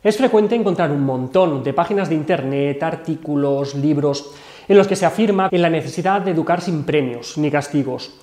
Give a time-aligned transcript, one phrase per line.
[0.00, 4.30] Es frecuente encontrar un montón de páginas de Internet, artículos, libros,
[4.68, 8.14] en los que se afirma en la necesidad de educar sin premios ni castigos.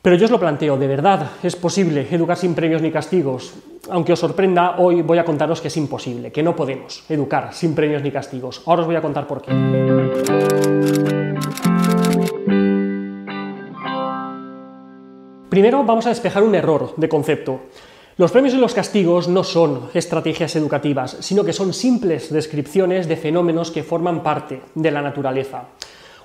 [0.00, 3.52] Pero yo os lo planteo, ¿de verdad es posible educar sin premios ni castigos?
[3.90, 7.74] Aunque os sorprenda, hoy voy a contaros que es imposible, que no podemos educar sin
[7.74, 8.62] premios ni castigos.
[8.64, 9.52] Ahora os voy a contar por qué.
[15.50, 17.60] Primero vamos a despejar un error de concepto.
[18.20, 23.16] Los premios y los castigos no son estrategias educativas, sino que son simples descripciones de
[23.16, 25.68] fenómenos que forman parte de la naturaleza.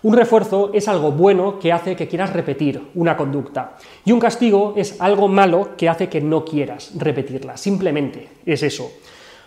[0.04, 4.74] Un refuerzo es algo bueno que hace que quieras repetir una conducta y un castigo
[4.76, 7.56] es algo malo que hace que no quieras repetirla.
[7.56, 8.92] Simplemente es eso.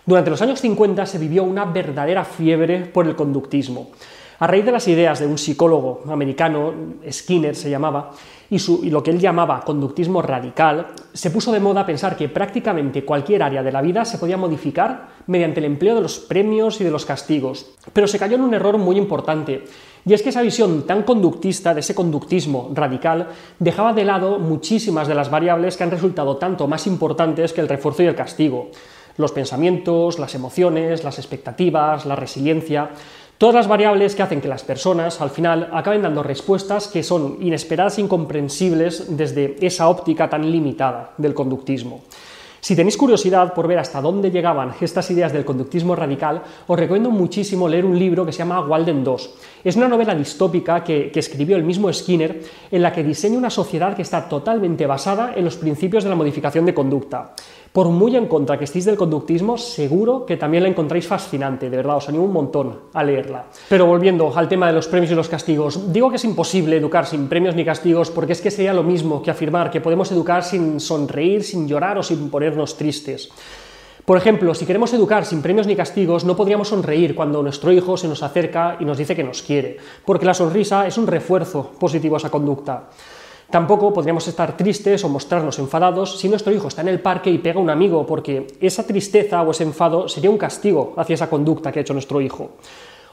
[0.03, 3.91] Durante los años 50 se vivió una verdadera fiebre por el conductismo.
[4.39, 6.73] A raíz de las ideas de un psicólogo americano,
[7.11, 8.11] Skinner se llamaba,
[8.49, 8.57] y,
[8.89, 13.61] lo que él llamaba conductismo radical, se puso de moda pensar que prácticamente cualquier área
[13.61, 17.05] de la vida se podía modificar mediante el empleo de los premios y de los
[17.05, 17.71] castigos.
[17.91, 19.65] Pero se cayó en un error muy importante,
[20.05, 23.27] y es que esa visión tan conductista, de ese conductismo radical,
[23.59, 27.67] dejaba de lado muchísimas de las variables que han resultado tanto más importantes que el
[27.67, 28.71] refuerzo y el castigo.
[29.17, 32.91] Los pensamientos, las emociones, las expectativas, la resiliencia,
[33.39, 37.37] Todas las variables que hacen que las personas al final acaben dando respuestas que son
[37.39, 42.01] inesperadas e incomprensibles desde esa óptica tan limitada del conductismo.
[42.59, 47.11] Si tenéis curiosidad por ver hasta dónde llegaban estas ideas del conductismo radical, os recomiendo
[47.11, 49.35] muchísimo leer un libro que se llama Walden 2.
[49.63, 53.49] Es una novela distópica que, que, escribió el mismo Skinner, en la que diseña una
[53.49, 57.33] sociedad que está totalmente basada en los principios de la modificación de conducta.
[57.71, 61.77] Por muy en contra que estéis del conductismo, seguro que también la encontráis fascinante, de
[61.77, 63.45] verdad, os animo un montón a leerla.
[63.69, 67.05] Pero volviendo al tema de los premios y los castigos, digo que es imposible educar
[67.05, 70.43] sin premios ni castigos porque es que sería lo mismo que afirmar que podemos educar
[70.43, 73.29] sin sonreír, sin llorar o sin ponernos tristes.
[74.03, 77.95] Por ejemplo, si queremos educar sin premios ni castigos, no podríamos sonreír cuando nuestro hijo
[77.95, 81.69] se nos acerca y nos dice que nos quiere, porque la sonrisa es un refuerzo
[81.79, 82.89] positivo a esa conducta.
[83.49, 87.39] Tampoco podríamos estar tristes o mostrarnos enfadados si nuestro hijo está en el parque y
[87.39, 91.31] pega a un amigo, porque esa tristeza o ese enfado sería un castigo hacia esa
[91.31, 92.51] conducta que ha hecho nuestro hijo.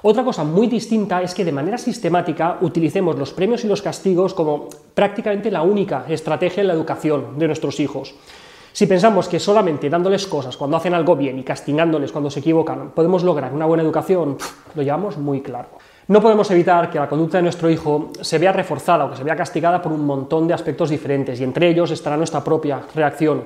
[0.02, 4.34] Otra cosa muy distinta es que de manera sistemática utilicemos los premios y los castigos
[4.34, 8.14] como prácticamente la única estrategia en la educación de nuestros hijos.
[8.74, 12.90] Si pensamos que solamente dándoles cosas cuando hacen algo bien y castigándoles cuando se equivocan
[12.90, 14.36] podemos lograr una buena educación,
[14.74, 15.70] lo llevamos muy claro.
[16.08, 19.26] No podemos evitar que la conducta de nuestro hijo se vea reforzada o que se
[19.26, 23.44] vea castigada por un montón de aspectos diferentes y entre ellos estará nuestra propia reacción.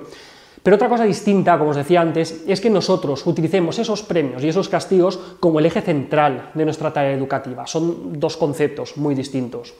[0.62, 4.48] Pero otra cosa distinta, como os decía antes, es que nosotros utilicemos esos premios y
[4.48, 7.66] esos castigos como el eje central de nuestra tarea educativa.
[7.66, 9.72] Son dos conceptos muy distintos.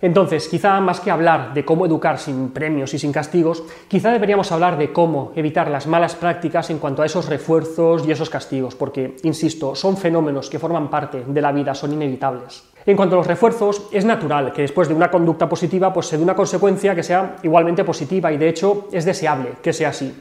[0.00, 4.52] Entonces, quizá más que hablar de cómo educar sin premios y sin castigos, quizá deberíamos
[4.52, 8.74] hablar de cómo evitar las malas prácticas en cuanto a esos refuerzos y esos castigos,
[8.74, 12.64] porque, insisto, son fenómenos que forman parte de la vida, son inevitables.
[12.86, 16.16] En cuanto a los refuerzos, es natural que después de una conducta positiva pues se
[16.16, 20.14] dé una consecuencia que sea igualmente positiva y de hecho es deseable que sea así.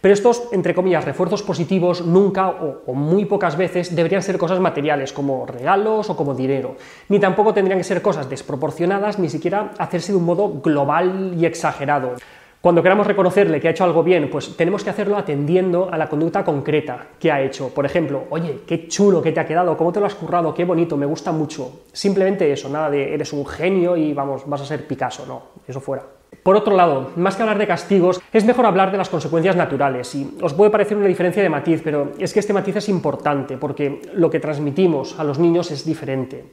[0.00, 5.12] Pero estos, entre comillas, refuerzos positivos nunca o, muy pocas veces deberían ser cosas materiales,
[5.12, 6.76] como regalos o como dinero,
[7.08, 11.46] ni tampoco tendrían que ser cosas desproporcionadas, ni siquiera hacerse de un modo global y
[11.46, 12.14] exagerado.
[12.60, 16.08] Cuando queramos reconocerle que ha hecho algo bien, pues tenemos que hacerlo atendiendo a la
[16.08, 17.68] conducta concreta que ha hecho.
[17.68, 20.64] Por ejemplo, oye, qué chulo que te ha quedado, cómo te lo has currado, qué
[20.64, 21.84] bonito, me gusta mucho.
[21.92, 25.80] Simplemente eso, nada de eres un genio y vamos, vas a ser Picasso, no, eso
[25.80, 26.17] fuera.
[26.42, 30.14] Por otro lado, más que hablar de castigos, es mejor hablar de las consecuencias naturales.
[30.14, 33.56] Y os puede parecer una diferencia de matiz, pero es que este matiz es importante
[33.56, 36.44] porque lo que transmitimos a los niños es diferente.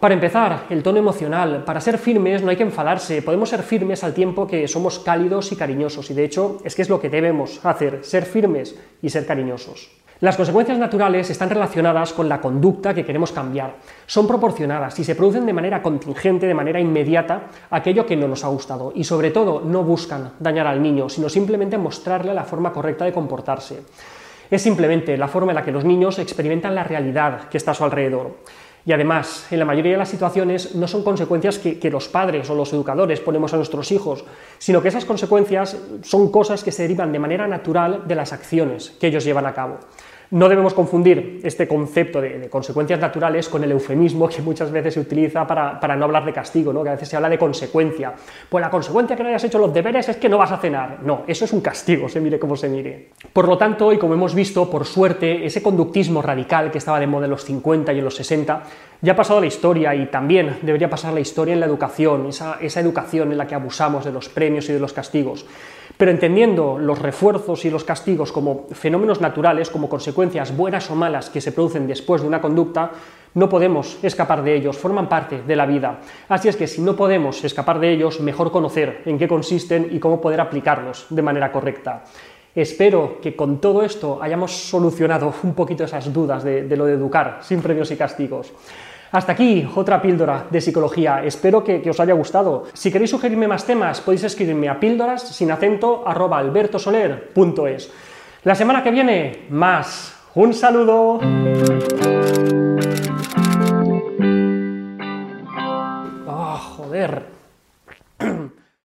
[0.00, 1.62] Para empezar, el tono emocional.
[1.64, 5.52] Para ser firmes no hay que enfadarse, podemos ser firmes al tiempo que somos cálidos
[5.52, 9.10] y cariñosos, y de hecho es que es lo que debemos hacer, ser firmes y
[9.10, 9.90] ser cariñosos.
[10.20, 13.76] Las consecuencias naturales están relacionadas con la conducta que queremos cambiar.
[14.04, 18.44] Son proporcionadas y se producen de manera contingente, de manera inmediata, aquello que no nos
[18.44, 18.92] ha gustado.
[18.94, 23.14] Y sobre todo, no buscan dañar al niño, sino simplemente mostrarle la forma correcta de
[23.14, 23.82] comportarse.
[24.50, 27.74] Es simplemente la forma en la que los niños experimentan la realidad que está a
[27.74, 28.36] su alrededor.
[28.86, 32.54] Y además, en la mayoría de las situaciones no son consecuencias que, los padres o
[32.54, 34.24] los educadores ponemos a nuestros hijos,
[34.58, 38.96] sino que esas consecuencias son cosas que se derivan de manera natural de las acciones
[39.00, 39.78] que ellos llevan a cabo.
[40.32, 45.00] No debemos confundir este concepto de, consecuencias naturales con el eufemismo que muchas veces se
[45.00, 46.84] utiliza para, no hablar de castigo, ¿no?
[46.84, 48.14] que a veces se habla de consecuencia.
[48.48, 51.00] Pues la consecuencia que no hayas hecho los deberes es que no vas a cenar.
[51.02, 53.08] No, eso es un castigo, se mire como se mire.
[53.32, 57.08] Por lo tanto, y como hemos visto, por suerte, ese conductismo radical que estaba de
[57.08, 58.62] moda en los 50 y en los 60
[59.02, 62.58] ya ha pasado la historia y también debería pasar la historia en la educación, esa,
[62.60, 65.46] educación en la que abusamos de los premios y de los castigos.
[65.96, 70.19] Pero entendiendo los refuerzos y los castigos como fenómenos naturales, como consecuencias
[70.56, 72.90] buenas o malas que se producen después de una conducta,
[73.34, 76.00] no podemos escapar de ellos, forman parte de la vida.
[76.28, 79.98] Así es que si no podemos escapar de ellos, mejor conocer en qué consisten y
[80.00, 82.04] cómo poder aplicarlos de manera correcta.
[82.54, 87.38] Espero que con todo esto hayamos solucionado un poquito esas dudas de, lo de educar
[87.42, 88.52] sin premios y castigos.
[89.12, 91.22] Hasta aquí otra píldora de psicología.
[91.24, 92.64] Espero que, os haya gustado.
[92.72, 97.90] Si queréis sugerirme más temas, podéis escribirme a píldoras sin acento albertosoler.es.
[98.42, 100.16] La semana que viene, más.
[100.34, 101.20] Un saludo.